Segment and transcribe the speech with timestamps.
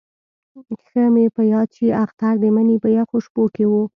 [0.87, 3.83] ښه مې په یاد شي اختر د مني په یخو شپو کې وو.